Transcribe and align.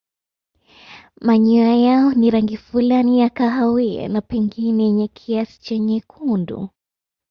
Manyoya 1.21 1.75
yao 1.75 2.13
ni 2.13 2.29
rangi 2.31 2.57
fulani 2.57 3.19
ya 3.19 3.29
kahawia 3.29 4.07
na 4.09 4.21
pengine 4.21 4.83
yenye 4.83 5.07
kiasi 5.07 5.61
cha 5.61 5.77
nyekundu. 5.77 6.69